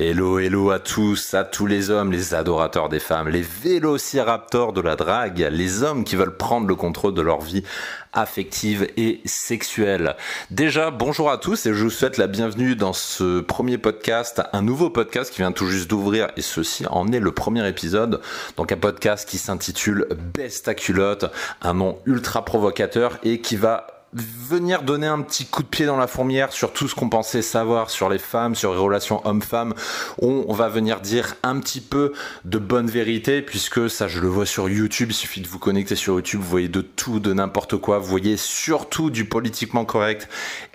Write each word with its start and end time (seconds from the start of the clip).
Hello, 0.00 0.38
hello 0.38 0.70
à 0.70 0.78
tous, 0.78 1.34
à 1.34 1.42
tous 1.42 1.66
les 1.66 1.90
hommes, 1.90 2.12
les 2.12 2.32
adorateurs 2.32 2.88
des 2.88 3.00
femmes, 3.00 3.28
les 3.28 3.42
vélociraptors 3.42 4.72
de 4.72 4.80
la 4.80 4.94
drague, 4.94 5.48
les 5.50 5.82
hommes 5.82 6.04
qui 6.04 6.14
veulent 6.14 6.36
prendre 6.36 6.68
le 6.68 6.76
contrôle 6.76 7.14
de 7.14 7.20
leur 7.20 7.40
vie 7.40 7.64
affective 8.12 8.86
et 8.96 9.20
sexuelle. 9.24 10.14
Déjà, 10.52 10.92
bonjour 10.92 11.32
à 11.32 11.36
tous 11.36 11.66
et 11.66 11.74
je 11.74 11.82
vous 11.82 11.90
souhaite 11.90 12.16
la 12.16 12.28
bienvenue 12.28 12.76
dans 12.76 12.92
ce 12.92 13.40
premier 13.40 13.76
podcast, 13.76 14.40
un 14.52 14.62
nouveau 14.62 14.88
podcast 14.88 15.32
qui 15.32 15.38
vient 15.38 15.50
tout 15.50 15.66
juste 15.66 15.90
d'ouvrir 15.90 16.28
et 16.36 16.42
ceci 16.42 16.86
en 16.86 17.10
est 17.10 17.18
le 17.18 17.32
premier 17.32 17.66
épisode. 17.66 18.20
Donc 18.56 18.70
un 18.70 18.76
podcast 18.76 19.28
qui 19.28 19.38
s'intitule 19.38 20.06
Best 20.32 20.72
culotte, 20.76 21.24
un 21.60 21.74
nom 21.74 21.98
ultra 22.06 22.44
provocateur 22.44 23.18
et 23.24 23.40
qui 23.40 23.56
va 23.56 23.97
venir 24.14 24.82
donner 24.82 25.06
un 25.06 25.20
petit 25.20 25.44
coup 25.44 25.62
de 25.62 25.68
pied 25.68 25.84
dans 25.84 25.96
la 25.96 26.06
fourmière 26.06 26.52
sur 26.52 26.72
tout 26.72 26.88
ce 26.88 26.94
qu'on 26.94 27.10
pensait 27.10 27.42
savoir 27.42 27.90
sur 27.90 28.08
les 28.08 28.18
femmes, 28.18 28.54
sur 28.54 28.72
les 28.72 28.78
relations 28.78 29.20
hommes-femmes. 29.26 29.74
On, 30.22 30.52
va 30.52 30.68
venir 30.68 31.00
dire 31.00 31.36
un 31.42 31.60
petit 31.60 31.80
peu 31.80 32.12
de 32.44 32.58
bonne 32.58 32.88
vérité, 32.88 33.42
puisque 33.42 33.90
ça, 33.90 34.08
je 34.08 34.20
le 34.20 34.28
vois 34.28 34.46
sur 34.46 34.68
YouTube. 34.68 35.10
Il 35.10 35.14
suffit 35.14 35.40
de 35.40 35.48
vous 35.48 35.58
connecter 35.58 35.94
sur 35.94 36.14
YouTube, 36.14 36.40
vous 36.40 36.48
voyez 36.48 36.68
de 36.68 36.80
tout, 36.80 37.20
de 37.20 37.32
n'importe 37.32 37.76
quoi. 37.76 37.98
Vous 37.98 38.06
voyez 38.06 38.36
surtout 38.36 39.10
du 39.10 39.26
politiquement 39.26 39.84
correct. 39.84 40.28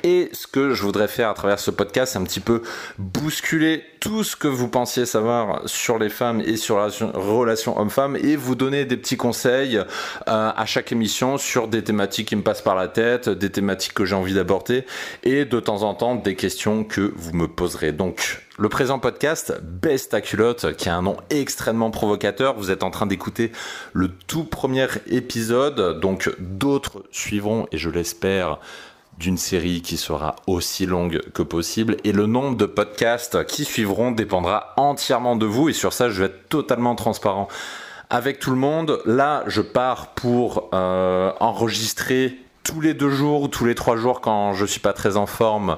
Et 0.03 0.29
ce 0.33 0.47
que 0.47 0.73
je 0.73 0.83
voudrais 0.83 1.07
faire 1.07 1.29
à 1.29 1.33
travers 1.33 1.59
ce 1.59 1.71
podcast, 1.71 2.13
c'est 2.13 2.19
un 2.19 2.23
petit 2.23 2.39
peu 2.39 2.61
bousculer 2.97 3.83
tout 4.03 4.25
ce 4.25 4.35
que 4.35 4.49
vous 4.49 4.67
pensiez 4.67 5.05
savoir 5.05 5.61
sur 5.65 5.97
les 5.97 6.09
femmes 6.09 6.41
et 6.41 6.57
sur 6.57 6.77
la 6.77 6.89
relation 7.13 7.79
homme-femme 7.79 8.17
et 8.17 8.35
vous 8.35 8.53
donner 8.53 8.83
des 8.83 8.97
petits 8.97 9.15
conseils 9.15 9.77
euh, 9.77 9.85
à 10.27 10.65
chaque 10.65 10.91
émission 10.91 11.37
sur 11.37 11.69
des 11.69 11.85
thématiques 11.85 12.27
qui 12.27 12.35
me 12.35 12.41
passent 12.41 12.61
par 12.61 12.75
la 12.75 12.89
tête, 12.89 13.22
des 13.29 13.49
thématiques 13.49 13.93
que 13.93 14.05
j'ai 14.05 14.15
envie 14.15 14.33
d'aborder 14.33 14.85
et 15.23 15.45
de 15.45 15.59
temps 15.59 15.83
en 15.83 15.93
temps 15.93 16.15
des 16.15 16.35
questions 16.35 16.83
que 16.83 17.13
vous 17.15 17.33
me 17.33 17.47
poserez. 17.47 17.91
Donc 17.91 18.41
le 18.57 18.69
présent 18.69 18.99
podcast, 18.99 19.53
Best 19.63 20.11
ta 20.11 20.21
culotte, 20.21 20.75
qui 20.75 20.87
a 20.87 20.95
un 20.95 21.01
nom 21.01 21.17
extrêmement 21.29 21.89
provocateur. 21.89 22.55
Vous 22.55 22.69
êtes 22.69 22.83
en 22.83 22.91
train 22.91 23.07
d'écouter 23.07 23.51
le 23.93 24.09
tout 24.09 24.43
premier 24.43 24.87
épisode, 25.07 25.99
donc 25.99 26.29
d'autres 26.39 27.03
suivront 27.11 27.67
et 27.71 27.77
je 27.77 27.89
l'espère 27.89 28.59
d'une 29.17 29.37
série 29.37 29.81
qui 29.81 29.97
sera 29.97 30.35
aussi 30.47 30.85
longue 30.85 31.21
que 31.33 31.43
possible 31.43 31.97
et 32.03 32.11
le 32.11 32.25
nombre 32.25 32.57
de 32.57 32.65
podcasts 32.65 33.45
qui 33.45 33.65
suivront 33.65 34.11
dépendra 34.11 34.73
entièrement 34.77 35.35
de 35.35 35.45
vous 35.45 35.69
et 35.69 35.73
sur 35.73 35.93
ça 35.93 36.09
je 36.09 36.19
vais 36.19 36.25
être 36.27 36.49
totalement 36.49 36.95
transparent 36.95 37.47
avec 38.09 38.39
tout 38.39 38.51
le 38.51 38.57
monde. 38.57 39.01
Là 39.05 39.43
je 39.47 39.61
pars 39.61 40.13
pour 40.13 40.69
euh, 40.73 41.31
enregistrer 41.39 42.37
tous 42.63 42.79
les 42.79 42.93
deux 42.93 43.09
jours 43.09 43.41
ou 43.41 43.47
tous 43.47 43.65
les 43.65 43.75
trois 43.75 43.97
jours 43.97 44.21
quand 44.21 44.53
je 44.53 44.65
suis 44.65 44.79
pas 44.79 44.93
très 44.93 45.17
en 45.17 45.25
forme 45.25 45.77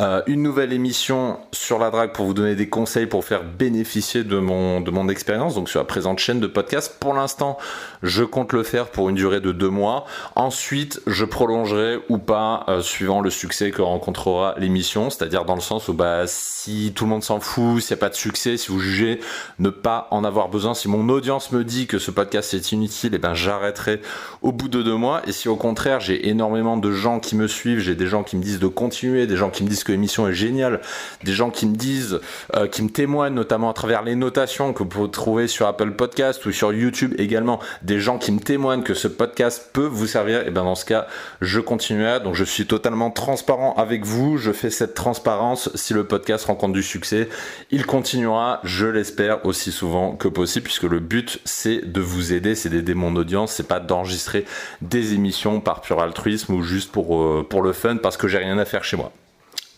euh, 0.00 0.22
une 0.26 0.42
nouvelle 0.42 0.72
émission 0.72 1.38
sur 1.52 1.78
la 1.78 1.90
drague 1.90 2.12
pour 2.12 2.24
vous 2.24 2.32
donner 2.32 2.54
des 2.54 2.70
conseils 2.70 3.04
pour 3.04 3.22
faire 3.22 3.44
bénéficier 3.44 4.24
de 4.24 4.38
mon, 4.38 5.08
expérience, 5.10 5.54
donc 5.54 5.68
sur 5.68 5.78
la 5.78 5.84
présente 5.84 6.18
chaîne 6.18 6.40
de 6.40 6.46
podcast. 6.46 6.96
Pour 6.98 7.12
l'instant, 7.12 7.58
je 8.02 8.24
compte 8.24 8.54
le 8.54 8.62
faire 8.62 8.86
pour 8.86 9.10
une 9.10 9.16
durée 9.16 9.40
de 9.40 9.52
deux 9.52 9.68
mois. 9.68 10.06
Ensuite, 10.36 11.02
je 11.06 11.24
prolongerai 11.26 11.98
ou 12.08 12.16
pas 12.16 12.64
euh, 12.68 12.80
suivant 12.80 13.20
le 13.20 13.28
succès 13.28 13.70
que 13.72 13.82
rencontrera 13.82 14.54
l'émission, 14.56 15.10
c'est-à-dire 15.10 15.44
dans 15.44 15.54
le 15.54 15.60
sens 15.60 15.88
où 15.88 15.92
bah, 15.92 16.22
si 16.26 16.92
tout 16.94 17.04
le 17.04 17.10
monde 17.10 17.24
s'en 17.24 17.40
fout, 17.40 17.82
s'il 17.82 17.94
n'y 17.94 17.98
a 17.98 18.00
pas 18.00 18.08
de 18.08 18.14
succès, 18.14 18.56
si 18.56 18.68
vous 18.68 18.80
jugez 18.80 19.20
ne 19.58 19.68
pas 19.68 20.08
en 20.10 20.24
avoir 20.24 20.48
besoin, 20.48 20.72
si 20.72 20.88
mon 20.88 21.08
audience 21.10 21.52
me 21.52 21.62
dit 21.62 21.86
que 21.86 21.98
ce 21.98 22.10
podcast 22.10 22.54
est 22.54 22.72
inutile, 22.72 23.10
eh 23.14 23.18
ben 23.18 23.34
j'arrêterai 23.34 24.00
au 24.40 24.52
bout 24.52 24.68
de 24.68 24.82
deux 24.82 24.96
mois. 24.96 25.22
Et 25.26 25.32
si 25.32 25.48
au 25.48 25.56
contraire 25.56 26.00
j'ai 26.00 26.28
énormément 26.28 26.78
de 26.78 26.90
gens 26.90 27.20
qui 27.20 27.36
me 27.36 27.46
suivent, 27.46 27.80
j'ai 27.80 27.94
des 27.94 28.06
gens 28.06 28.22
qui 28.22 28.36
me 28.36 28.42
disent 28.42 28.60
de 28.60 28.68
continuer, 28.68 29.26
des 29.26 29.36
gens 29.36 29.50
qui 29.50 29.62
me 29.62 29.68
disent 29.68 29.84
que 29.84 29.89
l'émission 29.90 30.28
est 30.28 30.34
géniale. 30.34 30.80
Des 31.24 31.32
gens 31.32 31.50
qui 31.50 31.66
me 31.66 31.76
disent, 31.76 32.20
euh, 32.56 32.66
qui 32.66 32.82
me 32.82 32.88
témoignent 32.88 33.34
notamment 33.34 33.70
à 33.70 33.74
travers 33.74 34.02
les 34.02 34.16
notations 34.16 34.72
que 34.72 34.82
vous 34.82 34.88
pouvez 34.88 35.10
trouver 35.10 35.46
sur 35.46 35.66
Apple 35.66 35.92
Podcast 35.92 36.44
ou 36.46 36.52
sur 36.52 36.72
YouTube 36.72 37.14
également. 37.18 37.60
Des 37.82 38.00
gens 38.00 38.18
qui 38.18 38.32
me 38.32 38.40
témoignent 38.40 38.82
que 38.82 38.94
ce 38.94 39.08
podcast 39.08 39.70
peut 39.72 39.86
vous 39.86 40.06
servir. 40.06 40.46
Et 40.46 40.50
bien 40.50 40.64
dans 40.64 40.74
ce 40.74 40.84
cas, 40.84 41.06
je 41.40 41.60
continuerai. 41.60 42.20
Donc 42.20 42.34
je 42.34 42.44
suis 42.44 42.66
totalement 42.66 43.10
transparent 43.10 43.74
avec 43.76 44.04
vous. 44.04 44.36
Je 44.36 44.52
fais 44.52 44.70
cette 44.70 44.94
transparence. 44.94 45.70
Si 45.74 45.94
le 45.94 46.04
podcast 46.04 46.46
rencontre 46.46 46.72
du 46.72 46.82
succès, 46.82 47.28
il 47.70 47.86
continuera, 47.86 48.60
je 48.64 48.86
l'espère, 48.86 49.44
aussi 49.44 49.72
souvent 49.72 50.16
que 50.16 50.28
possible, 50.28 50.64
puisque 50.64 50.84
le 50.84 51.00
but 51.00 51.40
c'est 51.44 51.80
de 51.90 52.00
vous 52.00 52.32
aider, 52.32 52.54
c'est 52.54 52.68
d'aider 52.68 52.94
mon 52.94 53.16
audience, 53.16 53.52
c'est 53.52 53.68
pas 53.68 53.80
d'enregistrer 53.80 54.44
des 54.80 55.14
émissions 55.14 55.60
par 55.60 55.80
pur 55.80 56.00
altruisme 56.00 56.54
ou 56.54 56.62
juste 56.62 56.92
pour, 56.92 57.22
euh, 57.22 57.46
pour 57.48 57.62
le 57.62 57.72
fun 57.72 57.96
parce 57.96 58.16
que 58.16 58.28
j'ai 58.28 58.38
rien 58.38 58.58
à 58.58 58.64
faire 58.64 58.84
chez 58.84 58.96
moi. 58.96 59.12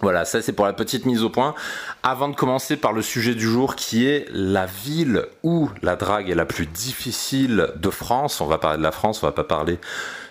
Voilà, 0.03 0.25
ça 0.25 0.43
c'est 0.43 0.53
pour 0.53 0.67
la 0.67 0.73
petite 0.73 1.07
mise 1.07 1.23
au 1.23 1.31
point. 1.31 1.55
Avant 2.03 2.29
de 2.29 2.35
commencer 2.35 2.77
par 2.77 2.93
le 2.93 3.03
sujet 3.03 3.37
du 3.37 3.47
jour 3.47 3.77
qui 3.77 4.07
est 4.07 4.27
la 4.33 4.67
ville 4.67 5.27
où 5.45 5.71
la 5.81 5.95
drague 5.95 6.29
est 6.29 6.35
la 6.35 6.45
plus 6.45 6.67
difficile 6.67 7.69
de 7.77 7.89
France, 7.89 8.41
on 8.41 8.47
va 8.47 8.59
parler 8.59 8.79
de 8.79 8.83
la 8.83 8.91
France, 8.91 9.23
on 9.23 9.27
va 9.27 9.33
pas 9.33 9.45
parler 9.45 9.79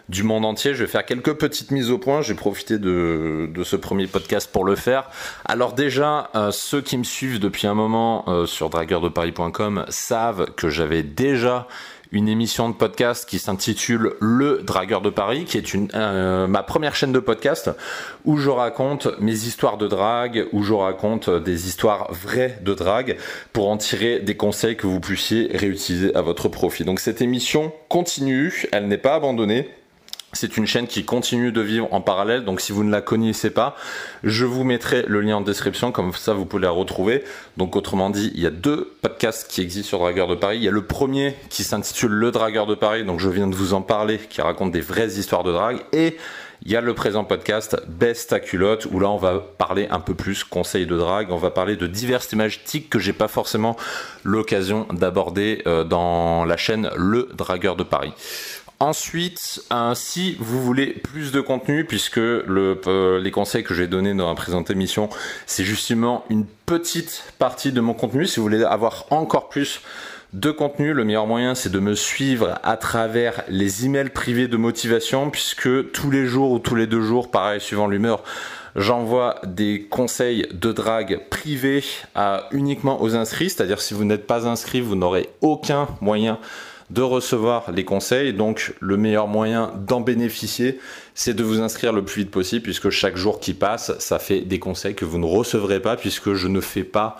du 0.09 0.23
monde 0.23 0.43
entier. 0.43 0.73
Je 0.73 0.83
vais 0.83 0.89
faire 0.89 1.05
quelques 1.05 1.33
petites 1.35 1.71
mises 1.71 1.89
au 1.89 1.97
point. 1.97 2.21
J'ai 2.21 2.33
profité 2.33 2.79
de, 2.79 3.49
ce 3.63 3.77
premier 3.77 4.07
podcast 4.07 4.51
pour 4.51 4.65
le 4.65 4.75
faire. 4.75 5.09
Alors 5.45 5.71
déjà, 5.71 6.29
euh, 6.35 6.51
ceux 6.51 6.81
qui 6.81 6.97
me 6.97 7.03
suivent 7.03 7.39
depuis 7.39 7.65
un 7.65 7.73
moment 7.73 8.25
euh, 8.27 8.45
sur 8.45 8.69
dragueurdeparis.com 8.69 9.85
savent 9.87 10.51
que 10.57 10.69
j'avais 10.69 11.01
déjà 11.01 11.67
une 12.11 12.27
émission 12.27 12.69
de 12.69 12.75
podcast 12.75 13.27
qui 13.27 13.39
s'intitule 13.39 14.13
Le 14.19 14.61
Dragueur 14.63 15.01
de 15.01 15.09
Paris, 15.09 15.45
qui 15.45 15.57
est 15.57 15.73
une, 15.73 15.89
euh, 15.93 16.45
ma 16.47 16.61
première 16.61 16.93
chaîne 16.95 17.13
de 17.13 17.19
podcast 17.19 17.71
où 18.25 18.37
je 18.37 18.49
raconte 18.49 19.07
mes 19.19 19.33
histoires 19.33 19.77
de 19.77 19.87
drague, 19.87 20.47
où 20.51 20.63
je 20.63 20.73
raconte 20.73 21.29
des 21.29 21.67
histoires 21.67 22.11
vraies 22.11 22.59
de 22.63 22.73
drague 22.73 23.17
pour 23.53 23.69
en 23.69 23.77
tirer 23.77 24.19
des 24.19 24.35
conseils 24.35 24.75
que 24.75 24.87
vous 24.87 24.99
puissiez 24.99 25.49
réutiliser 25.53 26.13
à 26.15 26.21
votre 26.21 26.49
profit. 26.49 26.83
Donc 26.83 26.99
cette 26.99 27.21
émission 27.21 27.71
continue, 27.87 28.65
elle 28.71 28.87
n'est 28.87 28.97
pas 28.97 29.15
abandonnée. 29.15 29.69
C'est 30.33 30.55
une 30.55 30.65
chaîne 30.65 30.87
qui 30.87 31.03
continue 31.03 31.51
de 31.51 31.59
vivre 31.59 31.87
en 31.91 31.99
parallèle, 31.99 32.45
donc 32.45 32.61
si 32.61 32.71
vous 32.71 32.85
ne 32.85 32.91
la 32.91 33.01
connaissez 33.01 33.49
pas, 33.49 33.75
je 34.23 34.45
vous 34.45 34.63
mettrai 34.63 35.03
le 35.07 35.19
lien 35.19 35.37
en 35.37 35.41
description, 35.41 35.91
comme 35.91 36.13
ça 36.13 36.33
vous 36.33 36.45
pouvez 36.45 36.63
la 36.63 36.69
retrouver. 36.69 37.25
Donc 37.57 37.75
autrement 37.75 38.09
dit, 38.09 38.31
il 38.33 38.41
y 38.41 38.47
a 38.47 38.51
deux 38.51 38.93
podcasts 39.01 39.51
qui 39.51 39.61
existent 39.61 39.89
sur 39.89 39.99
Dragueur 39.99 40.27
de 40.27 40.35
Paris. 40.35 40.57
Il 40.57 40.63
y 40.63 40.69
a 40.69 40.71
le 40.71 40.85
premier 40.85 41.35
qui 41.49 41.63
s'intitule 41.63 42.11
Le 42.11 42.31
Dragueur 42.31 42.65
de 42.65 42.75
Paris, 42.75 43.03
donc 43.03 43.19
je 43.19 43.27
viens 43.27 43.47
de 43.47 43.55
vous 43.55 43.73
en 43.73 43.81
parler, 43.81 44.19
qui 44.29 44.41
raconte 44.41 44.71
des 44.71 44.81
vraies 44.81 45.09
histoires 45.09 45.43
de 45.43 45.51
drague. 45.51 45.81
Et 45.91 46.17
il 46.63 46.71
y 46.71 46.75
a 46.75 46.81
le 46.81 46.93
présent 46.93 47.23
podcast 47.23 47.75
Best 47.87 48.29
ta 48.29 48.39
culotte 48.39 48.87
où 48.91 48.99
là 48.99 49.09
on 49.09 49.17
va 49.17 49.39
parler 49.39 49.87
un 49.89 49.99
peu 49.99 50.13
plus 50.13 50.43
conseils 50.43 50.85
de 50.85 50.95
drague, 50.95 51.31
on 51.31 51.37
va 51.37 51.49
parler 51.49 51.75
de 51.75 51.87
diverses 51.87 52.27
thématiques 52.27 52.87
que 52.87 52.99
j'ai 52.99 53.13
pas 53.13 53.27
forcément 53.27 53.75
l'occasion 54.23 54.85
d'aborder 54.91 55.63
euh, 55.65 55.83
dans 55.83 56.45
la 56.45 56.57
chaîne 56.57 56.91
Le 56.95 57.29
Dragueur 57.33 57.75
de 57.75 57.83
Paris. 57.83 58.13
Ensuite, 58.81 59.61
si 59.93 60.35
vous 60.39 60.59
voulez 60.59 60.87
plus 60.87 61.31
de 61.31 61.39
contenu, 61.39 61.85
puisque 61.85 62.17
euh, 62.17 63.19
les 63.21 63.29
conseils 63.29 63.63
que 63.63 63.75
j'ai 63.75 63.85
donnés 63.85 64.15
dans 64.15 64.27
la 64.27 64.33
présente 64.33 64.71
émission, 64.71 65.07
c'est 65.45 65.63
justement 65.63 66.25
une 66.31 66.47
petite 66.65 67.23
partie 67.37 67.71
de 67.71 67.79
mon 67.79 67.93
contenu. 67.93 68.25
Si 68.25 68.37
vous 68.37 68.41
voulez 68.41 68.63
avoir 68.63 69.05
encore 69.11 69.49
plus 69.49 69.81
de 70.33 70.49
contenu, 70.49 70.93
le 70.93 71.03
meilleur 71.03 71.27
moyen 71.27 71.53
c'est 71.53 71.71
de 71.71 71.77
me 71.77 71.93
suivre 71.93 72.57
à 72.63 72.75
travers 72.75 73.43
les 73.49 73.85
emails 73.85 74.09
privés 74.09 74.47
de 74.47 74.57
motivation, 74.57 75.29
puisque 75.29 75.91
tous 75.91 76.09
les 76.09 76.25
jours 76.25 76.49
ou 76.49 76.57
tous 76.57 76.73
les 76.73 76.87
deux 76.87 77.01
jours, 77.01 77.29
pareil, 77.29 77.61
suivant 77.61 77.85
l'humeur, 77.85 78.23
J'envoie 78.75 79.41
des 79.45 79.85
conseils 79.89 80.47
de 80.53 80.71
drague 80.71 81.27
privés 81.29 81.83
uniquement 82.51 83.01
aux 83.01 83.15
inscrits, 83.15 83.49
c'est-à-dire 83.49 83.81
si 83.81 83.93
vous 83.93 84.05
n'êtes 84.05 84.25
pas 84.25 84.47
inscrit, 84.47 84.79
vous 84.79 84.95
n'aurez 84.95 85.29
aucun 85.41 85.89
moyen 85.99 86.39
de 86.91 87.01
recevoir 87.01 87.71
les 87.71 87.85
conseils. 87.85 88.33
Donc 88.33 88.73
le 88.79 88.97
meilleur 88.97 89.27
moyen 89.27 89.73
d'en 89.87 90.01
bénéficier, 90.01 90.79
c'est 91.15 91.33
de 91.33 91.43
vous 91.43 91.61
inscrire 91.61 91.93
le 91.93 92.03
plus 92.03 92.21
vite 92.21 92.31
possible 92.31 92.63
puisque 92.63 92.89
chaque 92.89 93.15
jour 93.15 93.39
qui 93.39 93.53
passe, 93.53 93.97
ça 93.99 94.19
fait 94.19 94.41
des 94.41 94.59
conseils 94.59 94.95
que 94.95 95.05
vous 95.05 95.17
ne 95.17 95.25
recevrez 95.25 95.79
pas 95.79 95.95
puisque 95.95 96.33
je 96.33 96.47
ne 96.47 96.61
fais 96.61 96.83
pas 96.83 97.17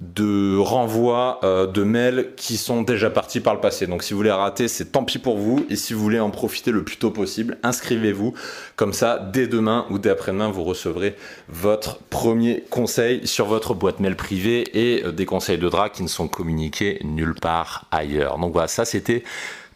de 0.00 0.56
renvois 0.56 1.40
euh, 1.42 1.66
de 1.66 1.82
mails 1.82 2.30
qui 2.36 2.56
sont 2.56 2.82
déjà 2.82 3.10
partis 3.10 3.40
par 3.40 3.54
le 3.54 3.60
passé. 3.60 3.86
Donc 3.86 4.02
si 4.02 4.12
vous 4.12 4.18
voulez 4.18 4.30
rater, 4.30 4.68
c'est 4.68 4.92
tant 4.92 5.04
pis 5.04 5.18
pour 5.18 5.38
vous. 5.38 5.66
Et 5.70 5.76
si 5.76 5.92
vous 5.92 6.00
voulez 6.00 6.20
en 6.20 6.30
profiter 6.30 6.70
le 6.70 6.84
plus 6.84 6.96
tôt 6.96 7.10
possible, 7.10 7.58
inscrivez-vous. 7.62 8.34
Comme 8.76 8.92
ça, 8.92 9.18
dès 9.18 9.48
demain 9.48 9.86
ou 9.90 9.98
dès 9.98 10.10
après-demain, 10.10 10.50
vous 10.50 10.62
recevrez 10.62 11.16
votre 11.48 11.98
premier 11.98 12.64
conseil 12.70 13.26
sur 13.26 13.46
votre 13.46 13.74
boîte 13.74 13.98
mail 13.98 14.14
privée 14.14 14.64
et 14.78 15.04
euh, 15.04 15.12
des 15.12 15.26
conseils 15.26 15.58
de 15.58 15.68
drague 15.68 15.92
qui 15.92 16.02
ne 16.04 16.08
sont 16.08 16.28
communiqués 16.28 17.00
nulle 17.02 17.34
part 17.34 17.86
ailleurs. 17.90 18.38
Donc 18.38 18.52
voilà, 18.52 18.68
ça 18.68 18.84
c'était 18.84 19.24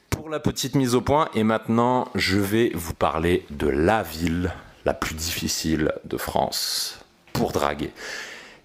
pour 0.08 0.28
la 0.28 0.38
petite 0.38 0.76
mise 0.76 0.94
au 0.94 1.00
point. 1.00 1.28
Et 1.34 1.42
maintenant, 1.42 2.08
je 2.14 2.38
vais 2.38 2.70
vous 2.74 2.94
parler 2.94 3.44
de 3.50 3.66
la 3.66 4.02
ville 4.02 4.52
la 4.84 4.94
plus 4.94 5.14
difficile 5.14 5.92
de 6.04 6.16
France 6.16 7.00
pour 7.32 7.50
draguer. 7.50 7.90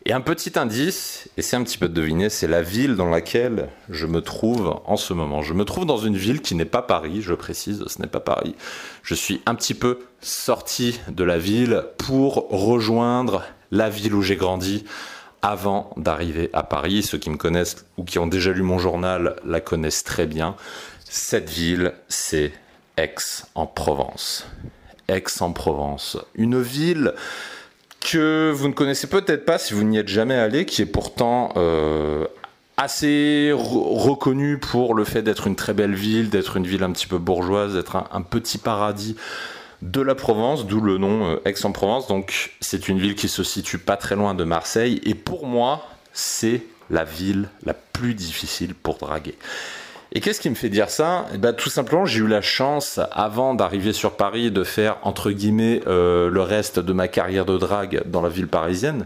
Et 0.09 0.13
un 0.13 0.21
petit 0.21 0.57
indice, 0.57 1.27
et 1.35 1.41
c'est 1.41 1.57
un 1.57 1.63
petit 1.63 1.77
peu 1.77 1.89
de 1.89 1.93
deviner, 1.93 2.29
c'est 2.29 2.47
la 2.47 2.61
ville 2.61 2.95
dans 2.95 3.09
laquelle 3.09 3.67
je 3.89 4.05
me 4.05 4.21
trouve 4.21 4.79
en 4.85 4.95
ce 4.95 5.11
moment. 5.11 5.41
Je 5.41 5.53
me 5.53 5.65
trouve 5.65 5.85
dans 5.85 5.97
une 5.97 6.15
ville 6.15 6.39
qui 6.39 6.55
n'est 6.55 6.63
pas 6.63 6.81
Paris, 6.81 7.21
je 7.21 7.33
précise, 7.33 7.83
ce 7.87 8.01
n'est 8.01 8.07
pas 8.07 8.21
Paris. 8.21 8.55
Je 9.03 9.13
suis 9.13 9.41
un 9.45 9.53
petit 9.53 9.73
peu 9.73 9.99
sorti 10.21 11.01
de 11.09 11.25
la 11.25 11.37
ville 11.37 11.83
pour 11.97 12.47
rejoindre 12.49 13.43
la 13.71 13.89
ville 13.89 14.13
où 14.13 14.21
j'ai 14.21 14.37
grandi 14.37 14.85
avant 15.41 15.89
d'arriver 15.97 16.49
à 16.53 16.63
Paris. 16.63 17.03
Ceux 17.03 17.17
qui 17.17 17.29
me 17.29 17.35
connaissent 17.35 17.85
ou 17.97 18.05
qui 18.05 18.17
ont 18.17 18.27
déjà 18.27 18.53
lu 18.53 18.61
mon 18.61 18.79
journal 18.79 19.35
la 19.43 19.59
connaissent 19.59 20.05
très 20.05 20.25
bien. 20.25 20.55
Cette 21.03 21.49
ville, 21.49 21.91
c'est 22.07 22.53
Aix-en-Provence. 22.95 24.47
Aix-en-Provence. 25.09 26.17
Une 26.35 26.61
ville 26.61 27.13
que 28.11 28.51
vous 28.55 28.67
ne 28.67 28.73
connaissez 28.73 29.07
peut-être 29.07 29.45
pas 29.45 29.57
si 29.57 29.73
vous 29.73 29.83
n'y 29.83 29.97
êtes 29.97 30.07
jamais 30.07 30.35
allé, 30.35 30.65
qui 30.65 30.81
est 30.81 30.87
pourtant 30.87 31.51
euh, 31.57 32.25
assez 32.77 33.51
reconnue 33.53 34.57
pour 34.59 34.93
le 34.93 35.03
fait 35.03 35.21
d'être 35.21 35.47
une 35.47 35.55
très 35.55 35.73
belle 35.73 35.93
ville, 35.93 36.29
d'être 36.29 36.57
une 36.57 36.65
ville 36.65 36.83
un 36.83 36.91
petit 36.91 37.07
peu 37.07 37.17
bourgeoise, 37.17 37.73
d'être 37.73 37.97
un, 38.11 38.21
petit 38.21 38.57
paradis 38.57 39.17
de 39.81 40.01
la 40.01 40.15
Provence, 40.15 40.65
d'où 40.65 40.79
le 40.79 40.97
nom 40.97 41.25
euh, 41.25 41.41
Aix-en-Provence. 41.45 42.07
Donc 42.07 42.51
c'est 42.61 42.87
une 42.87 42.97
ville 42.97 43.15
qui 43.15 43.27
se 43.27 43.43
situe 43.43 43.77
pas 43.77 43.97
très 43.97 44.15
loin 44.15 44.33
de 44.33 44.43
Marseille 44.43 45.01
et 45.03 45.13
pour 45.13 45.45
moi 45.45 45.85
c'est 46.13 46.63
la 46.89 47.03
ville 47.03 47.49
la 47.65 47.73
plus 47.73 48.13
difficile 48.13 48.73
pour 48.73 48.97
draguer. 48.97 49.35
Et 50.13 50.21
qu'est-ce 50.21 50.39
qui 50.39 50.49
me 50.49 50.55
fait 50.55 50.69
dire 50.69 50.89
ça? 50.89 51.25
Eh 51.33 51.37
ben, 51.37 51.53
Tout 51.53 51.69
simplement, 51.69 52.05
j'ai 52.05 52.19
eu 52.19 52.27
la 52.27 52.41
chance, 52.41 52.99
avant 53.11 53.53
d'arriver 53.53 53.93
sur 53.93 54.15
Paris, 54.15 54.51
de 54.51 54.63
faire, 54.63 54.97
entre 55.03 55.31
guillemets, 55.31 55.81
euh, 55.87 56.29
le 56.29 56.41
reste 56.41 56.79
de 56.79 56.93
ma 56.93 57.07
carrière 57.07 57.45
de 57.45 57.57
drague 57.57 58.03
dans 58.05 58.21
la 58.21 58.29
ville 58.29 58.47
parisienne. 58.47 59.05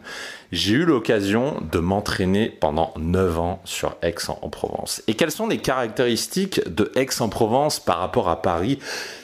J'ai 0.52 0.74
eu 0.74 0.86
l'occasion 0.86 1.56
de 1.72 1.80
m'entraîner 1.80 2.50
pendant 2.50 2.94
9 2.98 3.40
ans 3.40 3.62
sur 3.64 3.96
Aix-en-Provence. 4.02 5.02
Et 5.08 5.16
quelles 5.16 5.32
sont 5.32 5.48
les 5.48 5.58
caractéristiques 5.58 6.62
de 6.68 6.92
Aix-en-Provence 6.96 7.80
par 7.80 8.00
rapport 8.00 8.30
à 8.30 8.42
Paris? 8.42 8.78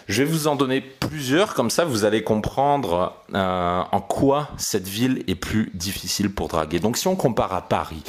Je 0.07 0.23
vais 0.23 0.29
vous 0.29 0.47
en 0.47 0.55
donner 0.55 0.79
plusieurs, 0.81 1.53
comme 1.53 1.69
ça 1.69 1.83
vous 1.83 2.05
allez 2.05 2.23
comprendre 2.23 3.13
euh, 3.35 3.81
en 3.91 3.99
quoi 3.99 4.47
cette 4.57 4.87
ville 4.87 5.23
est 5.27 5.35
plus 5.35 5.69
difficile 5.73 6.33
pour 6.33 6.47
draguer. 6.47 6.79
Donc 6.79 6.97
si 6.97 7.09
on 7.09 7.17
compare 7.17 7.53
à 7.53 7.67
Paris, 7.67 8.03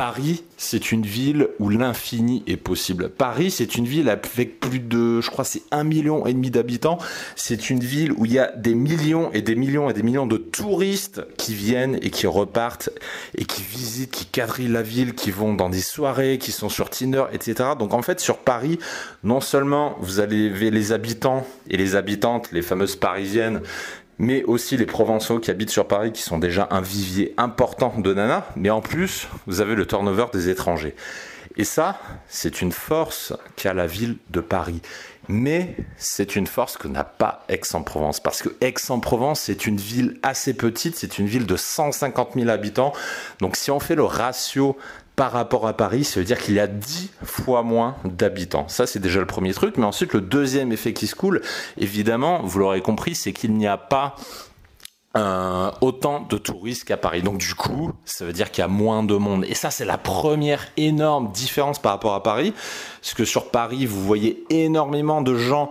Paris, 0.00 0.44
c'est 0.56 0.92
une 0.92 1.04
ville 1.04 1.48
où 1.58 1.68
l'infini 1.68 2.42
est 2.46 2.56
possible. 2.56 3.10
Paris, 3.10 3.50
c'est 3.50 3.74
une 3.74 3.84
ville 3.84 4.08
avec 4.08 4.58
plus 4.58 4.80
de, 4.80 5.20
je 5.20 5.28
crois, 5.28 5.44
c'est 5.44 5.60
un 5.72 5.84
million 5.84 6.24
et 6.24 6.32
demi 6.32 6.50
d'habitants. 6.50 6.96
C'est 7.36 7.68
une 7.68 7.80
ville 7.80 8.12
où 8.12 8.24
il 8.24 8.32
y 8.32 8.38
a 8.38 8.50
des 8.56 8.74
millions 8.74 9.30
et 9.32 9.42
des 9.42 9.54
millions 9.54 9.90
et 9.90 9.92
des 9.92 10.02
millions 10.02 10.26
de 10.26 10.38
touristes 10.38 11.20
qui 11.36 11.52
viennent 11.52 11.98
et 12.00 12.08
qui 12.08 12.26
repartent 12.26 12.88
et 13.36 13.44
qui 13.44 13.60
visitent, 13.60 14.10
qui 14.10 14.24
quadrillent 14.24 14.68
la 14.68 14.80
ville, 14.80 15.14
qui 15.14 15.30
vont 15.30 15.52
dans 15.52 15.68
des 15.68 15.82
soirées, 15.82 16.38
qui 16.38 16.50
sont 16.50 16.70
sur 16.70 16.88
Tinder, 16.88 17.24
etc. 17.34 17.72
Donc 17.78 17.92
en 17.92 18.00
fait, 18.00 18.20
sur 18.20 18.38
Paris, 18.38 18.78
non 19.22 19.42
seulement 19.42 19.96
vous 20.00 20.18
avez 20.18 20.70
les 20.70 20.92
habitants 20.92 21.46
et 21.68 21.76
les 21.76 21.94
habitantes, 21.94 22.52
les 22.52 22.62
fameuses 22.62 22.96
parisiennes, 22.96 23.60
mais 24.20 24.44
aussi 24.44 24.76
les 24.76 24.84
Provençaux 24.84 25.40
qui 25.40 25.50
habitent 25.50 25.70
sur 25.70 25.88
Paris, 25.88 26.12
qui 26.12 26.20
sont 26.20 26.38
déjà 26.38 26.68
un 26.70 26.82
vivier 26.82 27.32
important 27.38 27.94
de 27.96 28.12
nanas, 28.12 28.44
mais 28.54 28.68
en 28.68 28.82
plus, 28.82 29.26
vous 29.46 29.62
avez 29.62 29.74
le 29.74 29.86
turnover 29.86 30.26
des 30.30 30.50
étrangers. 30.50 30.94
Et 31.56 31.64
ça, 31.64 31.98
c'est 32.28 32.60
une 32.60 32.70
force 32.70 33.32
qu'a 33.56 33.72
la 33.72 33.86
ville 33.86 34.18
de 34.28 34.40
Paris. 34.40 34.82
Mais 35.28 35.74
c'est 35.96 36.36
une 36.36 36.46
force 36.46 36.76
que 36.76 36.86
n'a 36.86 37.04
pas 37.04 37.44
Aix-en-Provence. 37.48 38.20
Parce 38.20 38.42
que 38.42 38.50
Aix-en-Provence, 38.60 39.40
c'est 39.40 39.66
une 39.66 39.78
ville 39.78 40.18
assez 40.22 40.52
petite, 40.54 40.96
c'est 40.96 41.18
une 41.18 41.26
ville 41.26 41.46
de 41.46 41.56
150 41.56 42.34
000 42.34 42.50
habitants. 42.50 42.92
Donc 43.40 43.56
si 43.56 43.70
on 43.70 43.80
fait 43.80 43.94
le 43.94 44.04
ratio 44.04 44.76
par 45.20 45.32
rapport 45.32 45.66
à 45.66 45.74
Paris, 45.74 46.04
ça 46.04 46.18
veut 46.18 46.24
dire 46.24 46.38
qu'il 46.38 46.54
y 46.54 46.60
a 46.60 46.66
10 46.66 47.10
fois 47.24 47.62
moins 47.62 47.94
d'habitants. 48.06 48.66
Ça, 48.68 48.86
c'est 48.86 49.00
déjà 49.00 49.20
le 49.20 49.26
premier 49.26 49.52
truc. 49.52 49.76
Mais 49.76 49.84
ensuite, 49.84 50.14
le 50.14 50.22
deuxième 50.22 50.72
effet 50.72 50.94
qui 50.94 51.06
se 51.06 51.14
coule, 51.14 51.42
évidemment, 51.76 52.40
vous 52.42 52.58
l'aurez 52.58 52.80
compris, 52.80 53.14
c'est 53.14 53.34
qu'il 53.34 53.52
n'y 53.52 53.66
a 53.66 53.76
pas 53.76 54.14
autant 55.82 56.20
de 56.20 56.38
touristes 56.38 56.84
qu'à 56.84 56.96
Paris. 56.96 57.20
Donc 57.20 57.36
du 57.36 57.54
coup, 57.54 57.92
ça 58.06 58.24
veut 58.24 58.32
dire 58.32 58.50
qu'il 58.50 58.62
y 58.62 58.64
a 58.64 58.68
moins 58.68 59.02
de 59.02 59.14
monde. 59.14 59.44
Et 59.46 59.54
ça, 59.54 59.70
c'est 59.70 59.84
la 59.84 59.98
première 59.98 60.66
énorme 60.78 61.30
différence 61.32 61.78
par 61.78 61.92
rapport 61.92 62.14
à 62.14 62.22
Paris. 62.22 62.54
Parce 63.02 63.12
que 63.12 63.26
sur 63.26 63.50
Paris, 63.50 63.84
vous 63.84 64.02
voyez 64.02 64.42
énormément 64.48 65.20
de 65.20 65.34
gens 65.34 65.70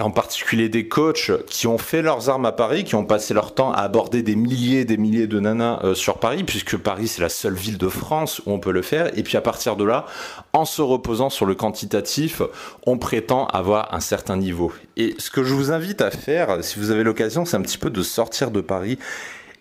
en 0.00 0.10
particulier 0.10 0.68
des 0.68 0.88
coachs 0.88 1.30
qui 1.46 1.66
ont 1.66 1.78
fait 1.78 2.02
leurs 2.02 2.28
armes 2.28 2.46
à 2.46 2.52
Paris, 2.52 2.84
qui 2.84 2.94
ont 2.94 3.04
passé 3.04 3.34
leur 3.34 3.54
temps 3.54 3.72
à 3.72 3.78
aborder 3.78 4.22
des 4.22 4.36
milliers 4.36 4.80
et 4.80 4.84
des 4.84 4.96
milliers 4.96 5.26
de 5.26 5.40
nanas 5.40 5.80
euh, 5.84 5.94
sur 5.94 6.18
Paris, 6.18 6.44
puisque 6.44 6.76
Paris 6.76 7.08
c'est 7.08 7.22
la 7.22 7.28
seule 7.28 7.54
ville 7.54 7.78
de 7.78 7.88
France 7.88 8.40
où 8.46 8.52
on 8.52 8.58
peut 8.58 8.72
le 8.72 8.82
faire. 8.82 9.16
Et 9.18 9.22
puis 9.22 9.36
à 9.36 9.40
partir 9.40 9.76
de 9.76 9.84
là, 9.84 10.06
en 10.52 10.64
se 10.64 10.82
reposant 10.82 11.30
sur 11.30 11.46
le 11.46 11.54
quantitatif, 11.54 12.42
on 12.86 12.98
prétend 12.98 13.46
avoir 13.46 13.94
un 13.94 14.00
certain 14.00 14.36
niveau. 14.36 14.72
Et 14.96 15.14
ce 15.18 15.30
que 15.30 15.42
je 15.42 15.54
vous 15.54 15.72
invite 15.72 16.00
à 16.00 16.10
faire, 16.10 16.62
si 16.62 16.78
vous 16.78 16.90
avez 16.90 17.04
l'occasion, 17.04 17.44
c'est 17.44 17.56
un 17.56 17.62
petit 17.62 17.78
peu 17.78 17.90
de 17.90 18.02
sortir 18.02 18.50
de 18.50 18.60
Paris 18.60 18.98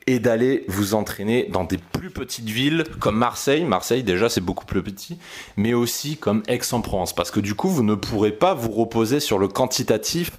et 0.08 0.20
d'aller 0.20 0.66
vous 0.68 0.94
entraîner 0.94 1.48
dans 1.50 1.64
des 1.64 1.78
plus 1.78 2.10
petites 2.10 2.50
villes 2.50 2.84
comme 3.00 3.18
Marseille. 3.18 3.64
Marseille 3.64 4.04
déjà 4.04 4.30
c'est 4.30 4.42
beaucoup 4.42 4.66
plus 4.66 4.84
petit, 4.84 5.18
mais 5.58 5.74
aussi 5.74 6.18
comme 6.18 6.44
Aix-en-Provence 6.48 7.14
parce 7.14 7.32
que 7.32 7.40
du 7.40 7.56
coup 7.56 7.70
vous 7.70 7.84
ne 7.84 7.96
pourrez 7.96 8.32
pas 8.32 8.54
vous 8.54 8.72
reposer 8.72 9.20
sur 9.20 9.40
le 9.40 9.48
quantitatif 9.48 10.32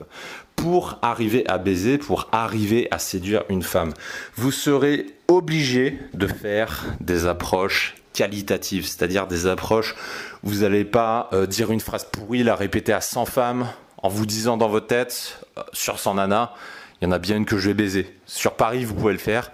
pour 0.57 0.99
arriver 1.03 1.49
à 1.49 1.59
baiser, 1.59 1.99
pour 1.99 2.29
arriver 2.33 2.89
à 2.91 2.99
séduire 2.99 3.45
une 3.49 3.63
femme. 3.63 3.93
Vous 4.37 4.53
serez 4.53 5.07
obligé 5.29 5.99
de 6.13 6.27
faire 6.27 6.85
des 7.01 7.27
approches 7.27 7.97
qualitatives, 8.13 8.87
c'est-à-dire 8.87 9.27
des 9.27 9.47
approches 9.47 9.95
où 10.43 10.49
vous 10.49 10.61
n'allez 10.61 10.85
pas 10.85 11.29
euh, 11.33 11.47
dire 11.47 11.73
une 11.73 11.81
phrase 11.81 12.05
pourrie, 12.05 12.45
la 12.45 12.55
répéter 12.55 12.93
à 12.93 13.01
100 13.01 13.27
femmes 13.27 13.69
en 13.99 14.09
vous 14.09 14.27
disant 14.27 14.57
dans 14.57 14.69
votre 14.69 14.87
tête 14.87 15.45
euh, 15.59 15.63
sur 15.73 15.99
100 15.99 16.15
nanas 16.15 16.53
il 17.01 17.05
y 17.05 17.09
en 17.09 17.13
a 17.13 17.19
bien 17.19 17.37
une 17.37 17.45
que 17.45 17.59
je 17.59 17.69
vais 17.69 17.75
baiser. 17.75 18.15
Sur 18.27 18.55
Paris, 18.55 18.85
vous 18.85 18.95
pouvez 18.95 19.13
le 19.13 19.19
faire. 19.19 19.51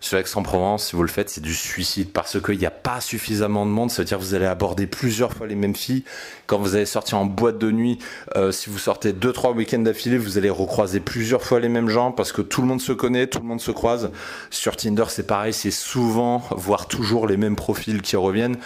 Sur 0.00 0.18
Aix-en-Provence, 0.18 0.88
si 0.88 0.96
vous 0.96 1.02
le 1.02 1.08
faites, 1.08 1.30
c'est 1.30 1.40
du 1.40 1.54
suicide 1.54 2.10
parce 2.12 2.38
qu'il 2.38 2.58
n'y 2.58 2.66
a 2.66 2.70
pas 2.70 3.00
suffisamment 3.00 3.64
de 3.64 3.70
monde. 3.70 3.90
Ça 3.90 4.02
veut 4.02 4.06
dire 4.06 4.18
que 4.18 4.22
vous 4.22 4.34
allez 4.34 4.44
aborder 4.44 4.86
plusieurs 4.86 5.32
fois 5.32 5.46
les 5.46 5.54
mêmes 5.54 5.74
filles. 5.74 6.04
Quand 6.46 6.58
vous 6.58 6.74
allez 6.74 6.84
sortir 6.84 7.16
en 7.16 7.24
boîte 7.24 7.56
de 7.56 7.70
nuit, 7.70 7.98
euh, 8.36 8.52
si 8.52 8.68
vous 8.68 8.78
sortez 8.78 9.14
deux 9.14 9.32
trois 9.32 9.52
week-ends 9.52 9.78
d'affilée, 9.78 10.18
vous 10.18 10.36
allez 10.36 10.50
recroiser 10.50 11.00
plusieurs 11.00 11.42
fois 11.42 11.58
les 11.58 11.70
mêmes 11.70 11.88
gens 11.88 12.12
parce 12.12 12.32
que 12.32 12.42
tout 12.42 12.60
le 12.60 12.66
monde 12.68 12.82
se 12.82 12.92
connaît, 12.92 13.26
tout 13.28 13.38
le 13.38 13.46
monde 13.46 13.62
se 13.62 13.70
croise. 13.70 14.10
Sur 14.50 14.76
Tinder, 14.76 15.06
c'est 15.08 15.26
pareil, 15.26 15.54
c'est 15.54 15.70
souvent, 15.70 16.42
voire 16.50 16.86
toujours 16.86 17.26
les 17.26 17.38
mêmes 17.38 17.56
profils 17.56 18.02
qui 18.02 18.16
reviennent. 18.16 18.58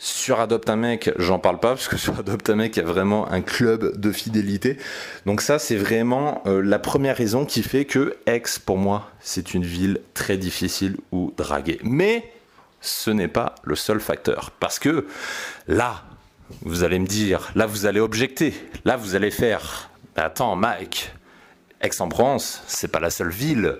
Sur 0.00 0.38
Adopte 0.38 0.70
un 0.70 0.76
mec, 0.76 1.10
j'en 1.16 1.40
parle 1.40 1.58
pas 1.58 1.70
parce 1.70 1.88
que 1.88 1.96
sur 1.98 2.18
Adopte 2.18 2.48
un 2.50 2.54
mec, 2.54 2.76
il 2.76 2.80
y 2.80 2.82
a 2.82 2.86
vraiment 2.86 3.30
un 3.30 3.42
club 3.42 3.98
de 3.98 4.12
fidélité. 4.12 4.78
Donc 5.26 5.40
ça, 5.40 5.58
c'est 5.58 5.76
vraiment 5.76 6.42
euh, 6.46 6.62
la 6.62 6.78
première 6.78 7.16
raison 7.16 7.44
qui 7.44 7.64
fait 7.64 7.84
que 7.84 8.16
Aix, 8.26 8.42
pour 8.64 8.78
moi, 8.78 9.10
c'est 9.20 9.54
une 9.54 9.64
ville 9.64 10.00
très 10.14 10.36
difficile 10.36 10.96
où 11.10 11.34
draguer. 11.36 11.80
Mais 11.82 12.32
ce 12.80 13.10
n'est 13.10 13.28
pas 13.28 13.56
le 13.64 13.74
seul 13.74 13.98
facteur. 13.98 14.52
Parce 14.60 14.78
que 14.78 15.06
là, 15.66 16.04
vous 16.62 16.84
allez 16.84 17.00
me 17.00 17.06
dire, 17.06 17.50
là, 17.56 17.66
vous 17.66 17.86
allez 17.86 18.00
objecter, 18.00 18.54
là, 18.84 18.96
vous 18.96 19.16
allez 19.16 19.32
faire. 19.32 19.90
attends, 20.14 20.54
Mike, 20.54 21.12
Aix-en-Provence, 21.80 22.62
c'est 22.68 22.88
pas 22.88 23.00
la 23.00 23.10
seule 23.10 23.30
ville 23.30 23.78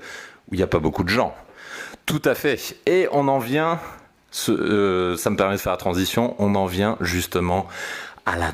où 0.49 0.55
il 0.55 0.57
n'y 0.57 0.65
a 0.65 0.69
pas 0.69 0.81
beaucoup 0.81 1.05
de 1.05 1.09
gens. 1.09 1.35
Tout 2.07 2.23
à 2.25 2.35
fait. 2.35 2.77
Et 2.87 3.09
on 3.13 3.29
en 3.29 3.39
vient 3.39 3.79
euh, 4.49 5.17
ça 5.17 5.31
me 5.31 5.37
permet 5.37 5.55
de 5.55 5.61
faire 5.61 5.73
la 5.73 5.79
transition. 5.79 6.35
On 6.39 6.55
en 6.55 6.67
vient 6.67 6.97
justement 7.01 7.67
à 8.29 8.37
la 8.37 8.53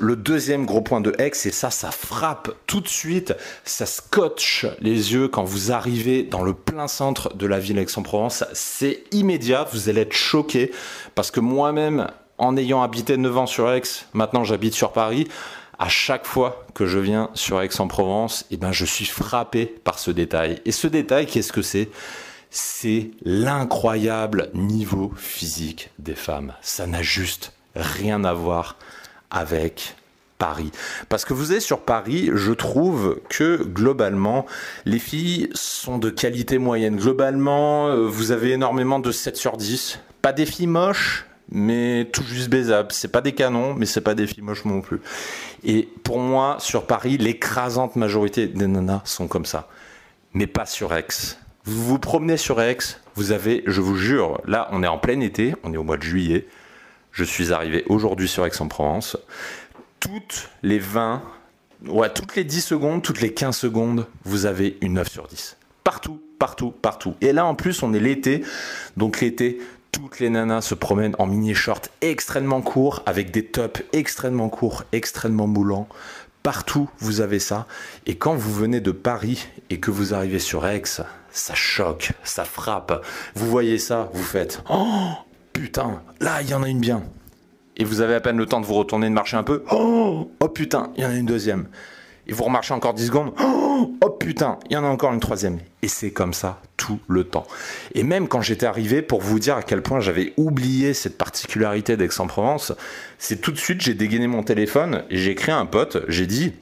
le 0.00 0.14
deuxième 0.14 0.64
gros 0.64 0.80
point 0.80 1.00
de 1.00 1.12
X 1.18 1.46
et 1.46 1.50
ça, 1.50 1.70
ça 1.70 1.90
frappe 1.90 2.54
tout 2.66 2.80
de 2.80 2.86
suite, 2.86 3.34
ça 3.64 3.84
scotche 3.84 4.64
les 4.80 5.12
yeux 5.12 5.26
quand 5.26 5.42
vous 5.42 5.72
arrivez 5.72 6.22
dans 6.22 6.44
le 6.44 6.54
plein 6.54 6.86
centre 6.86 7.34
de 7.34 7.44
la 7.44 7.58
ville 7.58 7.78
Aix-en-Provence. 7.78 8.44
C'est 8.52 9.02
immédiat, 9.10 9.66
vous 9.72 9.88
allez 9.88 10.02
être 10.02 10.12
choqué 10.12 10.70
parce 11.16 11.32
que 11.32 11.40
moi-même, 11.40 12.06
en 12.38 12.56
ayant 12.56 12.80
habité 12.80 13.16
9 13.16 13.38
ans 13.38 13.46
sur 13.46 13.68
Aix, 13.72 13.82
maintenant 14.12 14.44
j'habite 14.44 14.74
sur 14.74 14.92
Paris. 14.92 15.26
À 15.80 15.88
chaque 15.88 16.24
fois 16.24 16.64
que 16.74 16.86
je 16.86 17.00
viens 17.00 17.30
sur 17.34 17.60
Aix-en-Provence, 17.60 18.46
eh 18.52 18.56
ben, 18.56 18.70
je 18.70 18.84
suis 18.84 19.04
frappé 19.04 19.66
par 19.66 19.98
ce 19.98 20.12
détail. 20.12 20.60
Et 20.64 20.72
ce 20.72 20.86
détail, 20.86 21.26
qu'est-ce 21.26 21.52
que 21.52 21.62
c'est? 21.62 21.88
C'est 22.50 23.10
l'incroyable 23.24 24.50
niveau 24.54 25.12
physique 25.16 25.90
des 25.98 26.14
femmes. 26.14 26.54
Ça 26.62 26.86
n'a 26.86 27.02
juste 27.02 27.52
rien 27.74 28.24
à 28.24 28.32
voir 28.32 28.76
avec 29.30 29.94
Paris. 30.38 30.70
Parce 31.08 31.24
que 31.24 31.34
vous 31.34 31.52
êtes 31.52 31.62
sur 31.62 31.80
Paris, 31.80 32.30
je 32.32 32.52
trouve 32.52 33.20
que 33.28 33.62
globalement, 33.62 34.46
les 34.86 34.98
filles 34.98 35.50
sont 35.52 35.98
de 35.98 36.10
qualité 36.10 36.58
moyenne. 36.58 36.96
Globalement, 36.96 37.88
euh, 37.88 38.06
vous 38.06 38.30
avez 38.30 38.52
énormément 38.52 39.00
de 39.00 39.10
7 39.12 39.36
sur 39.36 39.56
10. 39.56 39.98
Pas 40.22 40.32
des 40.32 40.46
filles 40.46 40.68
moches, 40.68 41.26
mais 41.50 42.08
tout 42.12 42.22
juste 42.22 42.48
baisables. 42.48 42.92
C'est 42.92 43.12
pas 43.12 43.20
des 43.20 43.32
canons, 43.32 43.74
mais 43.74 43.86
c'est 43.86 44.00
pas 44.00 44.14
des 44.14 44.26
filles 44.26 44.44
moches 44.44 44.64
non 44.64 44.80
plus. 44.80 45.00
Et 45.64 45.88
pour 46.04 46.18
moi, 46.18 46.56
sur 46.60 46.86
Paris, 46.86 47.18
l'écrasante 47.18 47.96
majorité 47.96 48.46
des 48.46 48.66
nanas 48.66 49.02
sont 49.04 49.26
comme 49.26 49.44
ça. 49.44 49.68
Mais 50.34 50.46
pas 50.46 50.66
sur 50.66 50.94
Aix. 50.94 51.06
Vous 51.68 51.84
vous 51.84 51.98
promenez 51.98 52.38
sur 52.38 52.62
Aix, 52.62 52.78
vous 53.14 53.30
avez, 53.30 53.62
je 53.66 53.82
vous 53.82 53.94
jure, 53.94 54.40
là 54.46 54.70
on 54.72 54.82
est 54.82 54.86
en 54.86 54.96
plein 54.96 55.20
été, 55.20 55.54
on 55.64 55.74
est 55.74 55.76
au 55.76 55.82
mois 55.82 55.98
de 55.98 56.02
juillet. 56.02 56.46
Je 57.12 57.24
suis 57.24 57.52
arrivé 57.52 57.84
aujourd'hui 57.90 58.26
sur 58.26 58.46
Aix-en-Provence 58.46 59.18
toutes 60.00 60.48
les 60.62 60.78
20, 60.78 61.20
ouais, 61.88 62.10
toutes 62.10 62.36
les 62.36 62.44
10 62.44 62.62
secondes, 62.62 63.02
toutes 63.02 63.20
les 63.20 63.34
15 63.34 63.54
secondes, 63.54 64.06
vous 64.24 64.46
avez 64.46 64.78
une 64.80 64.94
9 64.94 65.10
sur 65.10 65.28
10. 65.28 65.58
Partout, 65.84 66.22
partout, 66.38 66.70
partout. 66.70 67.16
Et 67.20 67.34
là, 67.34 67.44
en 67.44 67.54
plus, 67.54 67.82
on 67.82 67.92
est 67.92 68.00
l'été. 68.00 68.42
Donc, 68.96 69.20
l'été, 69.20 69.58
toutes 69.92 70.20
les 70.20 70.30
nanas 70.30 70.62
se 70.62 70.74
promènent 70.74 71.16
en 71.18 71.26
mini-short 71.26 71.90
extrêmement 72.00 72.62
courts, 72.62 73.02
avec 73.04 73.30
des 73.30 73.44
tops 73.44 73.82
extrêmement 73.92 74.48
courts, 74.48 74.84
extrêmement 74.92 75.46
moulants. 75.46 75.88
Partout, 76.42 76.88
vous 76.98 77.20
avez 77.20 77.40
ça. 77.40 77.66
Et 78.06 78.16
quand 78.16 78.34
vous 78.34 78.54
venez 78.54 78.80
de 78.80 78.92
Paris 78.92 79.48
et 79.68 79.80
que 79.80 79.90
vous 79.90 80.14
arrivez 80.14 80.38
sur 80.38 80.66
Aix, 80.66 80.82
ça 81.38 81.54
choque, 81.54 82.12
ça 82.24 82.44
frappe. 82.44 83.04
Vous 83.34 83.48
voyez 83.48 83.78
ça, 83.78 84.10
vous 84.12 84.22
faites 84.22 84.62
Oh 84.68 85.12
putain, 85.52 86.02
là, 86.20 86.42
il 86.42 86.50
y 86.50 86.54
en 86.54 86.62
a 86.62 86.68
une 86.68 86.80
bien 86.80 87.02
et 87.76 87.84
vous 87.84 88.00
avez 88.00 88.14
à 88.14 88.20
peine 88.20 88.36
le 88.36 88.46
temps 88.46 88.60
de 88.60 88.66
vous 88.66 88.74
retourner, 88.74 89.08
de 89.08 89.14
marcher 89.14 89.36
un 89.36 89.44
peu. 89.44 89.62
Oh, 89.70 90.30
oh 90.40 90.48
putain, 90.48 90.92
il 90.96 91.04
y 91.04 91.06
en 91.06 91.10
a 91.10 91.14
une 91.14 91.26
deuxième. 91.26 91.68
Et 92.26 92.32
vous 92.32 92.44
remarchez 92.44 92.74
encore 92.74 92.92
10 92.92 93.06
secondes. 93.06 93.32
Oh, 93.40 93.94
oh 94.04 94.10
putain, 94.10 94.58
il 94.68 94.74
y 94.74 94.76
en 94.76 94.84
a 94.84 94.88
encore 94.88 95.12
une 95.14 95.20
troisième. 95.20 95.60
Et 95.82 95.88
c'est 95.88 96.10
comme 96.10 96.34
ça 96.34 96.60
tout 96.76 96.98
le 97.08 97.24
temps. 97.24 97.46
Et 97.94 98.02
même 98.02 98.26
quand 98.26 98.42
j'étais 98.42 98.66
arrivé, 98.66 99.00
pour 99.00 99.20
vous 99.20 99.38
dire 99.38 99.56
à 99.56 99.62
quel 99.62 99.80
point 99.80 100.00
j'avais 100.00 100.34
oublié 100.36 100.92
cette 100.92 101.16
particularité 101.16 101.96
d'Aix-en-Provence, 101.96 102.72
c'est 103.18 103.40
tout 103.40 103.52
de 103.52 103.58
suite, 103.58 103.80
j'ai 103.80 103.94
dégainé 103.94 104.26
mon 104.26 104.42
téléphone 104.42 105.04
et 105.08 105.16
j'ai 105.16 105.30
écrit 105.30 105.52
un 105.52 105.66
pote, 105.66 105.98
j'ai 106.08 106.26
dit, 106.26 106.52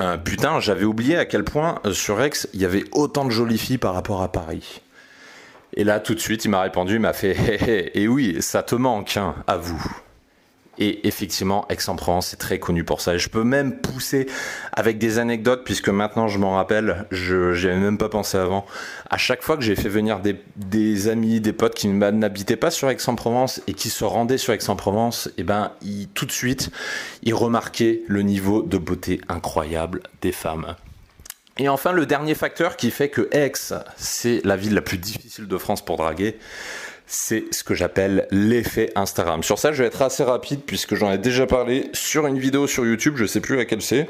euh, 0.00 0.16
putain, 0.16 0.60
j'avais 0.60 0.84
oublié 0.84 1.16
à 1.16 1.24
quel 1.24 1.44
point 1.44 1.80
euh, 1.84 1.92
sur 1.92 2.20
Aix, 2.20 2.30
il 2.52 2.60
y 2.60 2.64
avait 2.64 2.84
autant 2.92 3.24
de 3.24 3.30
jolies 3.30 3.58
filles 3.58 3.78
par 3.78 3.94
rapport 3.94 4.22
à 4.22 4.32
Paris. 4.32 4.80
Et 5.76 5.84
là, 5.84 6.00
tout 6.00 6.14
de 6.14 6.20
suite, 6.20 6.44
il 6.44 6.48
m'a 6.50 6.62
répondu, 6.62 6.94
il 6.94 7.00
m'a 7.00 7.12
fait, 7.12 7.92
et 7.94 8.08
oui, 8.08 8.38
ça 8.40 8.62
te 8.62 8.74
manque, 8.74 9.16
hein, 9.16 9.34
à 9.46 9.56
vous. 9.56 9.82
Et 10.78 11.06
effectivement, 11.06 11.66
Aix-en-Provence 11.68 12.32
est 12.32 12.36
très 12.36 12.58
connu 12.58 12.84
pour 12.84 13.00
ça. 13.00 13.14
Et 13.14 13.18
je 13.18 13.28
peux 13.28 13.44
même 13.44 13.78
pousser 13.80 14.26
avec 14.72 14.98
des 14.98 15.18
anecdotes, 15.18 15.62
puisque 15.64 15.88
maintenant 15.88 16.28
je 16.28 16.38
m'en 16.38 16.56
rappelle, 16.56 17.06
je 17.10 17.52
n'y 17.52 17.70
avais 17.70 17.80
même 17.80 17.98
pas 17.98 18.08
pensé 18.08 18.38
avant. 18.38 18.66
À 19.10 19.18
chaque 19.18 19.42
fois 19.42 19.56
que 19.56 19.62
j'ai 19.62 19.76
fait 19.76 19.88
venir 19.88 20.20
des, 20.56 21.08
amis, 21.08 21.40
des 21.40 21.52
potes 21.52 21.74
qui 21.74 21.88
n'habitaient 21.88 22.56
pas 22.56 22.70
sur 22.70 22.90
Aix-en-Provence 22.90 23.62
et 23.66 23.74
qui 23.74 23.90
se 23.90 24.04
rendaient 24.04 24.38
sur 24.38 24.52
Aix-en-Provence, 24.52 25.28
et 25.28 25.32
eh 25.38 25.42
ben, 25.44 25.72
tout 26.14 26.26
de 26.26 26.32
suite, 26.32 26.70
ils 27.22 27.34
remarquaient 27.34 28.02
le 28.06 28.22
niveau 28.22 28.62
de 28.62 28.78
beauté 28.78 29.20
incroyable 29.28 30.02
des 30.22 30.32
femmes. 30.32 30.74
Et 31.56 31.68
enfin, 31.68 31.92
le 31.92 32.04
dernier 32.04 32.34
facteur 32.34 32.76
qui 32.76 32.90
fait 32.90 33.08
que 33.08 33.28
Aix, 33.30 33.52
c'est 33.96 34.44
la 34.44 34.56
ville 34.56 34.74
la 34.74 34.82
plus 34.82 34.98
difficile 34.98 35.46
de 35.46 35.56
France 35.56 35.84
pour 35.84 35.96
draguer, 35.96 36.36
c'est 37.06 37.44
ce 37.54 37.64
que 37.64 37.74
j'appelle 37.74 38.26
l'effet 38.30 38.92
Instagram. 38.94 39.42
Sur 39.42 39.58
ça, 39.58 39.72
je 39.72 39.82
vais 39.82 39.88
être 39.88 40.02
assez 40.02 40.24
rapide 40.24 40.62
puisque 40.66 40.94
j'en 40.94 41.12
ai 41.12 41.18
déjà 41.18 41.46
parlé 41.46 41.90
sur 41.92 42.26
une 42.26 42.38
vidéo 42.38 42.66
sur 42.66 42.84
YouTube, 42.84 43.14
je 43.16 43.26
sais 43.26 43.40
plus 43.40 43.56
laquelle 43.56 43.82
c'est. 43.82 44.08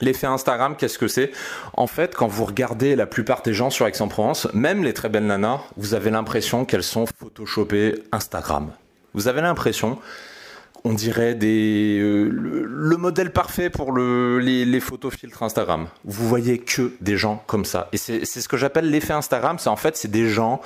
L'effet 0.00 0.26
Instagram, 0.26 0.76
qu'est-ce 0.76 0.98
que 0.98 1.08
c'est? 1.08 1.30
En 1.72 1.86
fait, 1.86 2.14
quand 2.14 2.26
vous 2.26 2.44
regardez 2.44 2.96
la 2.96 3.06
plupart 3.06 3.42
des 3.42 3.54
gens 3.54 3.70
sur 3.70 3.86
Aix-en-Provence, 3.86 4.48
même 4.52 4.84
les 4.84 4.92
très 4.92 5.08
belles 5.08 5.26
nanas, 5.26 5.60
vous 5.76 5.94
avez 5.94 6.10
l'impression 6.10 6.64
qu'elles 6.66 6.82
sont 6.82 7.06
photoshopées 7.06 7.94
Instagram. 8.12 8.72
Vous 9.14 9.28
avez 9.28 9.40
l'impression, 9.40 9.98
on 10.84 10.92
dirait 10.92 11.34
des, 11.34 11.98
euh, 11.98 12.28
le, 12.30 12.96
modèle 12.98 13.32
parfait 13.32 13.70
pour 13.70 13.92
le, 13.92 14.38
les, 14.38 14.66
les 14.66 14.80
photos 14.80 15.14
Instagram. 15.40 15.86
Vous 16.04 16.28
voyez 16.28 16.58
que 16.58 16.92
des 17.00 17.16
gens 17.16 17.42
comme 17.46 17.64
ça. 17.64 17.88
Et 17.92 17.96
c'est 17.96 18.24
ce 18.26 18.48
que 18.48 18.58
j'appelle 18.58 18.90
l'effet 18.90 19.14
Instagram. 19.14 19.58
C'est 19.58 19.70
en 19.70 19.76
fait, 19.76 19.96
c'est 19.96 20.10
des 20.10 20.28
gens 20.28 20.60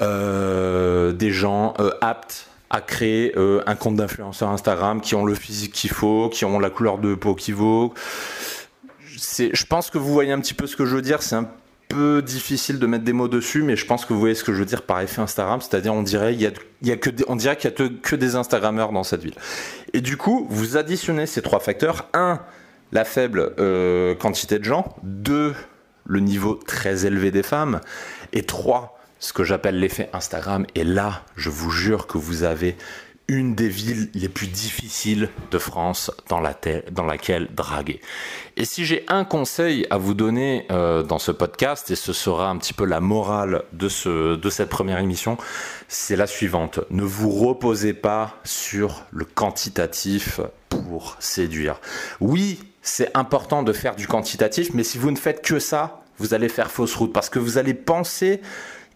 des 0.00 1.30
gens 1.30 1.74
euh, 1.78 1.90
aptes 2.00 2.46
à 2.70 2.80
créer 2.80 3.32
euh, 3.36 3.62
un 3.66 3.76
compte 3.76 3.96
d'influenceur 3.96 4.48
Instagram, 4.48 5.00
qui 5.00 5.14
ont 5.14 5.24
le 5.24 5.34
physique 5.34 5.72
qu'il 5.72 5.90
faut, 5.90 6.28
qui 6.28 6.44
ont 6.44 6.58
la 6.58 6.70
couleur 6.70 6.98
de 6.98 7.14
peau 7.14 7.34
qu'il 7.34 7.54
vaut. 7.54 7.94
Je 9.06 9.64
pense 9.66 9.90
que 9.90 9.98
vous 9.98 10.12
voyez 10.12 10.32
un 10.32 10.40
petit 10.40 10.54
peu 10.54 10.66
ce 10.66 10.74
que 10.74 10.84
je 10.84 10.96
veux 10.96 11.02
dire. 11.02 11.22
C'est 11.22 11.36
un 11.36 11.48
peu 11.88 12.20
difficile 12.22 12.78
de 12.78 12.86
mettre 12.86 13.04
des 13.04 13.12
mots 13.12 13.28
dessus, 13.28 13.62
mais 13.62 13.76
je 13.76 13.86
pense 13.86 14.04
que 14.04 14.12
vous 14.12 14.18
voyez 14.18 14.34
ce 14.34 14.42
que 14.42 14.52
je 14.52 14.58
veux 14.58 14.64
dire 14.64 14.82
par 14.82 15.00
effet 15.00 15.20
Instagram, 15.20 15.60
c'est-à-dire 15.60 15.94
on 15.94 16.02
dirait 16.02 16.34
il 16.34 16.40
y 16.40 16.46
a, 16.46 16.50
y 16.82 16.90
a 16.90 16.96
que 16.96 17.10
on 17.28 17.36
dirait 17.36 17.56
qu'il 17.56 17.70
y 17.70 17.82
a 17.82 17.88
que 18.02 18.16
des 18.16 18.34
Instagrammeurs 18.34 18.90
dans 18.90 19.04
cette 19.04 19.22
ville. 19.22 19.36
Et 19.92 20.00
du 20.00 20.16
coup, 20.16 20.46
vous 20.50 20.76
additionnez 20.76 21.26
ces 21.26 21.42
trois 21.42 21.60
facteurs 21.60 22.08
un, 22.12 22.40
la 22.90 23.04
faible 23.04 23.54
quantité 24.18 24.58
de 24.58 24.64
gens, 24.64 24.96
deux, 25.04 25.54
le 26.06 26.20
niveau 26.20 26.54
très 26.54 27.06
élevé 27.06 27.30
des 27.30 27.42
femmes, 27.42 27.80
et 28.32 28.42
trois, 28.42 28.93
ce 29.24 29.32
que 29.32 29.42
j'appelle 29.42 29.80
l'effet 29.80 30.10
Instagram. 30.12 30.66
Et 30.74 30.84
là, 30.84 31.22
je 31.34 31.48
vous 31.48 31.70
jure 31.70 32.06
que 32.06 32.18
vous 32.18 32.42
avez 32.42 32.76
une 33.26 33.54
des 33.54 33.70
villes 33.70 34.10
les 34.12 34.28
plus 34.28 34.48
difficiles 34.48 35.30
de 35.50 35.56
France 35.56 36.10
dans, 36.28 36.40
la 36.40 36.54
dans 36.90 37.06
laquelle 37.06 37.48
draguer. 37.54 38.02
Et 38.58 38.66
si 38.66 38.84
j'ai 38.84 39.02
un 39.08 39.24
conseil 39.24 39.86
à 39.88 39.96
vous 39.96 40.12
donner 40.12 40.66
euh, 40.70 41.02
dans 41.02 41.18
ce 41.18 41.32
podcast, 41.32 41.90
et 41.90 41.96
ce 41.96 42.12
sera 42.12 42.50
un 42.50 42.58
petit 42.58 42.74
peu 42.74 42.84
la 42.84 43.00
morale 43.00 43.62
de 43.72 43.88
cette 43.88 44.68
première 44.68 44.98
émission, 44.98 45.38
c'est 45.88 46.16
la 46.16 46.26
suivante. 46.26 46.80
Ne 46.90 47.02
vous 47.02 47.30
reposez 47.30 47.94
pas 47.94 48.36
sur 48.44 49.04
le 49.10 49.24
quantitatif 49.24 50.38
pour 50.68 51.16
séduire. 51.18 51.80
Oui, 52.20 52.62
c'est 52.82 53.10
important 53.16 53.62
de 53.62 53.72
faire 53.72 53.96
du 53.96 54.06
quantitatif, 54.06 54.74
mais 54.74 54.84
si 54.84 54.98
vous 54.98 55.10
ne 55.10 55.16
faites 55.16 55.40
que 55.40 55.58
ça, 55.58 56.04
vous 56.18 56.34
allez 56.34 56.50
faire 56.50 56.70
fausse 56.70 56.94
route 56.94 57.12
parce 57.12 57.30
que 57.30 57.38
vous 57.38 57.56
allez 57.56 57.72
penser 57.72 58.42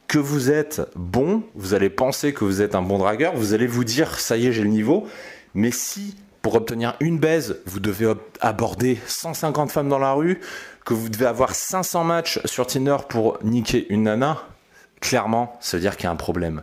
que 0.09 0.19
vous 0.19 0.51
êtes 0.51 0.81
bon, 0.97 1.43
vous 1.55 1.75
allez 1.75 1.91
penser 1.91 2.33
que 2.33 2.45
vous 2.45 2.63
êtes 2.63 2.75
un 2.75 2.83
bon 2.83 2.99
dragueur, 2.99 3.37
vous 3.37 3.53
allez 3.53 3.67
vous 3.67 3.85
dire 3.85 4.19
ça 4.19 4.37
y 4.37 4.47
est, 4.47 4.53
j'ai 4.53 4.63
le 4.63 4.71
niveau. 4.71 5.07
Mais 5.55 5.71
si 5.71 6.17
pour 6.41 6.55
obtenir 6.55 6.97
une 7.01 7.19
baise, 7.19 7.59
vous 7.67 7.79
devez 7.79 8.13
aborder 8.41 8.99
150 9.07 9.71
femmes 9.71 9.89
dans 9.89 9.99
la 9.99 10.13
rue, 10.13 10.41
que 10.87 10.95
vous 10.95 11.11
devez 11.11 11.27
avoir 11.27 11.55
500 11.55 12.05
matchs 12.05 12.41
sur 12.47 12.67
Tinder 12.67 12.97
pour 13.09 13.39
niquer 13.43 13.87
une 13.91 14.05
nana, 14.05 14.43
clairement, 15.01 15.59
ça 15.61 15.77
veut 15.77 15.83
dire 15.83 15.97
qu'il 15.97 16.05
y 16.05 16.07
a 16.07 16.11
un 16.11 16.17
problème. 16.17 16.63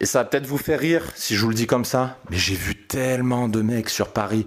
Et 0.00 0.06
ça 0.06 0.20
va 0.20 0.24
peut-être 0.24 0.46
vous 0.46 0.58
faire 0.58 0.80
rire 0.80 1.04
si 1.14 1.36
je 1.36 1.42
vous 1.42 1.50
le 1.50 1.54
dis 1.54 1.68
comme 1.68 1.84
ça, 1.84 2.18
mais 2.28 2.36
j'ai 2.36 2.56
vu 2.56 2.74
tellement 2.74 3.48
de 3.48 3.62
mecs 3.62 3.90
sur 3.90 4.08
Paris. 4.08 4.46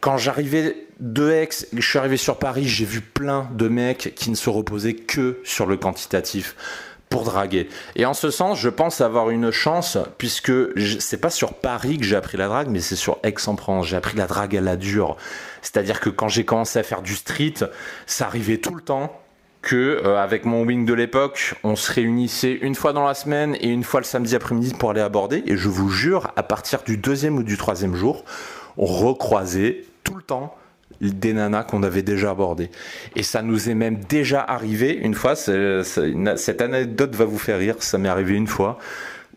Quand 0.00 0.16
j'arrivais 0.16 0.88
de 0.98 1.30
Aix 1.30 1.48
je 1.72 1.80
suis 1.80 1.98
arrivé 1.98 2.16
sur 2.16 2.38
Paris, 2.38 2.66
j'ai 2.66 2.84
vu 2.84 3.00
plein 3.00 3.48
de 3.52 3.68
mecs 3.68 4.14
qui 4.16 4.30
ne 4.30 4.34
se 4.34 4.50
reposaient 4.50 4.94
que 4.94 5.38
sur 5.44 5.66
le 5.66 5.76
quantitatif 5.76 6.56
pour 7.08 7.24
draguer. 7.24 7.68
Et 7.96 8.06
en 8.06 8.14
ce 8.14 8.30
sens, 8.30 8.58
je 8.58 8.68
pense 8.68 9.00
avoir 9.00 9.30
une 9.30 9.50
chance, 9.50 9.98
puisque 10.18 10.52
c'est 11.00 11.20
pas 11.20 11.30
sur 11.30 11.54
Paris 11.54 11.98
que 11.98 12.04
j'ai 12.04 12.16
appris 12.16 12.36
la 12.36 12.48
drague, 12.48 12.68
mais 12.68 12.80
c'est 12.80 12.96
sur 12.96 13.18
Aix-en-Provence. 13.22 13.86
J'ai 13.86 13.96
appris 13.96 14.16
la 14.16 14.26
drague 14.26 14.56
à 14.56 14.60
la 14.60 14.76
dure. 14.76 15.16
C'est-à-dire 15.62 16.00
que 16.00 16.10
quand 16.10 16.28
j'ai 16.28 16.44
commencé 16.44 16.78
à 16.78 16.82
faire 16.82 17.02
du 17.02 17.14
street, 17.14 17.54
ça 18.06 18.26
arrivait 18.26 18.58
tout 18.58 18.74
le 18.74 18.82
temps 18.82 19.20
que 19.62 19.76
euh, 20.04 20.22
avec 20.22 20.44
mon 20.44 20.62
wing 20.62 20.86
de 20.86 20.94
l'époque, 20.94 21.54
on 21.64 21.76
se 21.76 21.92
réunissait 21.92 22.52
une 22.52 22.74
fois 22.74 22.92
dans 22.92 23.04
la 23.04 23.14
semaine 23.14 23.56
et 23.60 23.68
une 23.68 23.82
fois 23.82 24.00
le 24.00 24.06
samedi 24.06 24.36
après-midi 24.36 24.74
pour 24.78 24.90
aller 24.90 25.00
aborder. 25.00 25.42
Et 25.46 25.56
je 25.56 25.68
vous 25.68 25.90
jure, 25.90 26.30
à 26.36 26.42
partir 26.42 26.82
du 26.84 26.96
deuxième 26.96 27.36
ou 27.38 27.42
du 27.42 27.56
troisième 27.56 27.94
jour, 27.94 28.24
on 28.76 28.86
recroisait 28.86 29.84
tout 30.04 30.14
le 30.14 30.22
temps 30.22 30.54
des 31.00 31.32
nanas 31.32 31.64
qu'on 31.64 31.82
avait 31.82 32.02
déjà 32.02 32.30
abordées. 32.30 32.70
Et 33.16 33.22
ça 33.22 33.42
nous 33.42 33.68
est 33.68 33.74
même 33.74 33.98
déjà 34.08 34.40
arrivé 34.40 34.92
une 34.94 35.14
fois, 35.14 35.36
cette 35.36 36.60
anecdote 36.60 37.14
va 37.14 37.24
vous 37.24 37.38
faire 37.38 37.58
rire, 37.58 37.76
ça 37.80 37.98
m'est 37.98 38.08
arrivé 38.08 38.34
une 38.34 38.46
fois, 38.46 38.78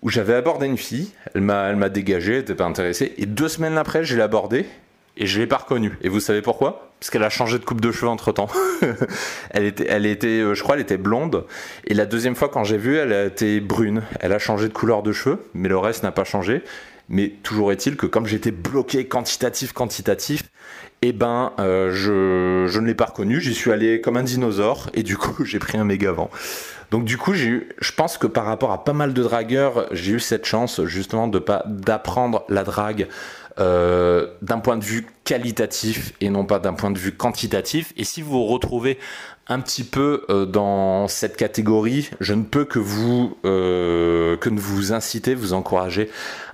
où 0.02 0.10
j'avais 0.10 0.34
abordé 0.34 0.66
une 0.66 0.78
fille, 0.78 1.12
elle 1.36 1.42
m'a, 1.42 1.90
dégagé, 1.90 2.34
elle 2.34 2.40
n'était 2.40 2.56
pas 2.56 2.66
intéressée, 2.66 3.14
et 3.18 3.26
deux 3.26 3.48
semaines 3.48 3.78
après, 3.78 4.04
je 4.04 4.16
l'ai 4.16 4.24
abordée, 4.24 4.66
et 5.18 5.28
je 5.28 5.40
l'ai 5.40 5.48
pas 5.48 5.58
reconnue. 5.58 5.98
Et 6.02 6.10
vous 6.10 6.20
savez 6.20 6.42
pourquoi? 6.42 6.94
Parce 7.00 7.10
qu'elle 7.10 7.24
a 7.24 7.30
changé 7.30 7.60
de 7.60 7.66
coupe 7.66 7.82
de 7.82 7.92
cheveux 7.92 8.08
entre 8.08 8.32
temps. 8.32 8.48
elle 9.52 9.66
était, 9.66 9.86
elle 9.90 10.06
était, 10.06 10.40
euh, 10.40 10.54
je 10.54 10.64
crois, 10.64 10.76
elle 10.76 10.82
était 10.82 10.98
blonde. 10.98 11.46
Et 11.86 11.94
la 11.94 12.06
deuxième 12.06 12.36
fois 12.36 12.48
quand 12.48 12.64
j'ai 12.64 12.78
vu, 12.78 12.96
elle 12.96 13.12
été 13.12 13.60
brune. 13.60 14.04
Elle 14.22 14.32
a 14.32 14.40
changé 14.40 14.70
de 14.70 14.74
couleur 14.74 15.04
de 15.04 15.12
cheveux, 15.12 15.40
mais 15.54 15.68
le 15.68 15.78
reste 15.78 16.04
n'a 16.04 16.12
pas 16.12 16.24
changé. 16.24 16.64
Mais 17.10 17.30
toujours 17.44 17.74
est-il 17.74 17.98
que 17.98 18.06
comme 18.06 18.26
j'étais 18.26 18.52
bloqué 18.52 19.06
quantitatif, 19.06 19.74
quantitatif, 19.74 20.44
eh 21.04 21.14
ben, 21.14 21.54
euh, 21.60 21.92
je, 21.92 22.80
ne 22.80 22.86
l'ai 22.86 22.94
pas 22.94 23.06
reconnu. 23.06 23.42
J'y 23.42 23.56
suis 23.56 23.72
allé 23.72 24.02
comme 24.02 24.18
un 24.18 24.24
dinosaure 24.24 24.90
et 24.94 25.02
du 25.02 25.18
coup, 25.18 25.44
j'ai 25.46 25.60
pris 25.60 25.78
un 25.78 25.84
méga 25.84 26.12
vent. 26.12 26.30
Donc 26.92 27.06
du 27.06 27.18
coup, 27.18 27.34
eu, 27.34 27.70
je 27.80 27.92
pense 27.94 28.18
que 28.18 28.28
par 28.28 28.46
rapport 28.46 28.72
à 28.72 28.84
pas 28.84 28.94
mal 28.94 29.14
de 29.14 29.24
dragueurs, 29.24 29.88
j'ai 29.92 30.12
eu 30.14 30.20
cette 30.20 30.46
chance 30.46 30.84
justement 30.86 31.28
d'apprendre 31.28 32.44
la 32.50 32.64
drague 32.64 33.08
euh, 33.60 34.28
d'un 34.42 34.60
point 34.60 34.78
de 34.78 34.84
vue 34.84 35.08
qualitatif 35.24 36.14
et 36.22 36.30
non 36.30 36.46
pas 36.46 36.60
d'un 36.60 36.74
point 36.74 36.92
de 36.92 37.00
vue 37.00 37.14
quantitatif. 37.14 37.94
Et 37.98 38.04
si 38.04 38.22
vous 38.22 38.32
vous 38.32 38.46
retrouvez 38.46 39.00
un 39.48 39.60
petit 39.60 39.84
peu 39.84 40.26
euh, 40.30 40.46
dans 40.46 41.08
cette 41.08 41.38
catégorie, 41.38 42.10
je 42.20 42.34
ne 42.34 42.44
peux 42.44 42.66
que 42.66 42.80
vous 42.80 43.38
que 43.42 44.50
vous 44.50 44.94
inciter, 44.94 45.34
vous 45.34 45.54
encourager 45.54 46.10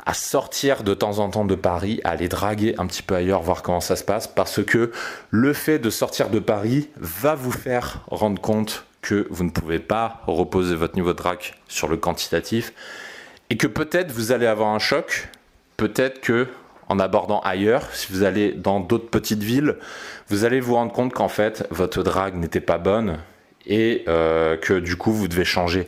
à 0.07 0.13
sortir 0.13 0.83
de 0.83 0.93
temps 0.93 1.19
en 1.19 1.29
temps 1.29 1.43
de 1.43 1.53
Paris, 1.53 1.99
à 2.05 2.11
aller 2.11 2.29
draguer 2.29 2.73
un 2.77 2.87
petit 2.87 3.03
peu 3.03 3.13
ailleurs, 3.13 3.41
voir 3.41 3.61
comment 3.61 3.81
ça 3.81 3.97
se 3.97 4.05
passe, 4.05 4.25
parce 4.25 4.63
que 4.63 4.91
le 5.31 5.51
fait 5.51 5.79
de 5.79 5.89
sortir 5.89 6.29
de 6.29 6.39
Paris 6.39 6.87
va 6.95 7.35
vous 7.35 7.51
faire 7.51 8.05
rendre 8.07 8.41
compte 8.41 8.85
que 9.01 9.27
vous 9.29 9.43
ne 9.43 9.49
pouvez 9.49 9.79
pas 9.79 10.21
reposer 10.25 10.75
votre 10.75 10.95
niveau 10.95 11.11
de 11.11 11.17
drague 11.17 11.53
sur 11.67 11.89
le 11.89 11.97
quantitatif 11.97 12.71
et 13.49 13.57
que 13.57 13.67
peut-être 13.67 14.11
vous 14.11 14.31
allez 14.31 14.47
avoir 14.47 14.69
un 14.69 14.79
choc, 14.79 15.27
peut-être 15.75 16.21
que 16.21 16.47
en 16.87 16.99
abordant 16.99 17.41
ailleurs, 17.41 17.83
si 17.91 18.13
vous 18.13 18.23
allez 18.23 18.53
dans 18.53 18.79
d'autres 18.79 19.09
petites 19.09 19.43
villes, 19.43 19.75
vous 20.29 20.45
allez 20.45 20.61
vous 20.61 20.75
rendre 20.75 20.93
compte 20.93 21.11
qu'en 21.11 21.27
fait 21.27 21.67
votre 21.69 22.01
drague 22.01 22.35
n'était 22.35 22.61
pas 22.61 22.77
bonne 22.77 23.17
et 23.65 24.05
euh, 24.07 24.55
que 24.55 24.79
du 24.79 24.95
coup 24.95 25.11
vous 25.11 25.27
devez 25.27 25.43
changer 25.43 25.85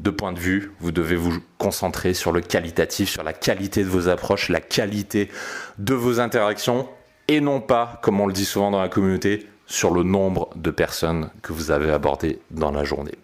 de 0.00 0.10
point 0.10 0.32
de 0.32 0.38
vue, 0.38 0.72
vous 0.80 0.92
devez 0.92 1.16
vous 1.16 1.38
concentrer 1.58 2.14
sur 2.14 2.32
le 2.32 2.40
qualitatif, 2.40 3.08
sur 3.08 3.22
la 3.22 3.32
qualité 3.32 3.84
de 3.84 3.88
vos 3.88 4.08
approches, 4.08 4.48
la 4.48 4.60
qualité 4.60 5.30
de 5.78 5.94
vos 5.94 6.20
interactions 6.20 6.88
et 7.28 7.40
non 7.40 7.60
pas, 7.60 8.00
comme 8.02 8.20
on 8.20 8.26
le 8.26 8.32
dit 8.32 8.44
souvent 8.44 8.70
dans 8.70 8.80
la 8.80 8.88
communauté, 8.88 9.46
sur 9.66 9.94
le 9.94 10.02
nombre 10.02 10.50
de 10.56 10.70
personnes 10.70 11.30
que 11.42 11.52
vous 11.52 11.70
avez 11.70 11.90
abordées 11.90 12.38
dans 12.50 12.70
la 12.70 12.84
journée. 12.84 13.14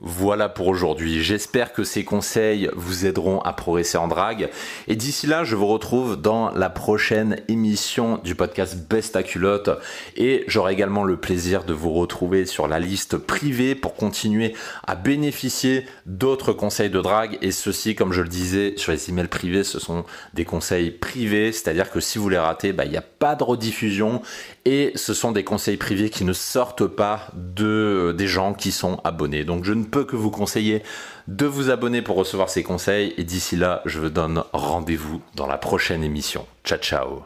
Voilà 0.00 0.48
pour 0.48 0.66
aujourd'hui. 0.66 1.22
J'espère 1.22 1.72
que 1.72 1.84
ces 1.84 2.02
conseils 2.02 2.68
vous 2.74 3.06
aideront 3.06 3.40
à 3.42 3.52
progresser 3.52 3.96
en 3.96 4.08
drague. 4.08 4.50
Et 4.88 4.96
d'ici 4.96 5.28
là, 5.28 5.44
je 5.44 5.54
vous 5.54 5.68
retrouve 5.68 6.20
dans 6.20 6.50
la 6.50 6.68
prochaine 6.68 7.36
émission 7.46 8.18
du 8.24 8.34
podcast 8.34 8.76
Best 8.76 9.14
à 9.14 9.22
culotte. 9.22 9.70
Et 10.16 10.42
j'aurai 10.48 10.72
également 10.72 11.04
le 11.04 11.16
plaisir 11.16 11.62
de 11.62 11.72
vous 11.72 11.92
retrouver 11.92 12.44
sur 12.44 12.66
la 12.66 12.80
liste 12.80 13.18
privée 13.18 13.76
pour 13.76 13.94
continuer 13.94 14.54
à 14.84 14.96
bénéficier 14.96 15.86
d'autres 16.06 16.52
conseils 16.52 16.90
de 16.90 17.00
drague. 17.00 17.38
Et 17.40 17.52
ceci, 17.52 17.94
comme 17.94 18.12
je 18.12 18.22
le 18.22 18.28
disais, 18.28 18.74
sur 18.76 18.90
les 18.90 19.10
emails 19.10 19.28
privés, 19.28 19.62
ce 19.62 19.78
sont 19.78 20.04
des 20.34 20.44
conseils 20.44 20.90
privés. 20.90 21.52
C'est-à-dire 21.52 21.92
que 21.92 22.00
si 22.00 22.18
vous 22.18 22.28
les 22.28 22.38
ratez, 22.38 22.72
bah, 22.72 22.84
il 22.84 22.90
n'y 22.90 22.96
a 22.96 23.02
pas 23.02 23.36
de 23.36 23.44
rediffusion. 23.44 24.22
Et 24.64 24.90
ce 24.96 25.14
sont 25.14 25.30
des 25.30 25.44
conseils 25.44 25.76
privés 25.76 26.10
qui 26.10 26.24
ne 26.24 26.32
sortent 26.32 26.88
pas 26.88 27.28
de, 27.34 28.12
des 28.18 28.26
gens 28.26 28.54
qui 28.54 28.72
sont 28.72 29.00
abonnés. 29.04 29.44
Donc 29.44 29.64
je 29.64 29.83
ne 29.84 30.04
que 30.04 30.16
vous 30.16 30.30
conseiller 30.30 30.82
de 31.28 31.46
vous 31.46 31.70
abonner 31.70 32.02
pour 32.02 32.16
recevoir 32.16 32.50
ces 32.50 32.62
conseils. 32.62 33.14
Et 33.16 33.24
d'ici 33.24 33.56
là, 33.56 33.82
je 33.84 34.00
vous 34.00 34.10
donne 34.10 34.44
rendez-vous 34.52 35.20
dans 35.34 35.46
la 35.46 35.58
prochaine 35.58 36.04
émission. 36.04 36.46
Ciao 36.64 36.78
ciao 36.78 37.22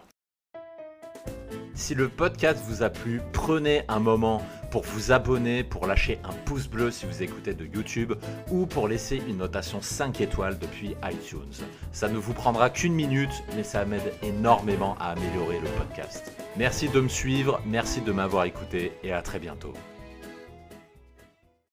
Si 1.74 1.94
le 1.94 2.08
podcast 2.08 2.62
vous 2.66 2.82
a 2.82 2.90
plu, 2.90 3.20
prenez 3.32 3.82
un 3.88 4.00
moment 4.00 4.42
pour 4.70 4.82
vous 4.82 5.12
abonner, 5.12 5.64
pour 5.64 5.86
lâcher 5.86 6.18
un 6.24 6.32
pouce 6.44 6.68
bleu 6.68 6.90
si 6.90 7.06
vous 7.06 7.22
écoutez 7.22 7.54
de 7.54 7.64
YouTube 7.64 8.14
ou 8.50 8.66
pour 8.66 8.88
laisser 8.88 9.22
une 9.28 9.38
notation 9.38 9.80
5 9.80 10.20
étoiles 10.20 10.58
depuis 10.58 10.94
iTunes. 11.10 11.64
Ça 11.92 12.08
ne 12.08 12.18
vous 12.18 12.34
prendra 12.34 12.70
qu'une 12.70 12.94
minute, 12.94 13.42
mais 13.56 13.62
ça 13.62 13.84
m'aide 13.84 14.12
énormément 14.22 14.96
à 15.00 15.12
améliorer 15.12 15.60
le 15.60 15.68
podcast. 15.78 16.32
Merci 16.56 16.88
de 16.88 17.00
me 17.00 17.08
suivre, 17.08 17.60
merci 17.66 18.00
de 18.00 18.12
m'avoir 18.12 18.44
écouté 18.44 18.92
et 19.02 19.12
à 19.12 19.22
très 19.22 19.38
bientôt. 19.38 19.72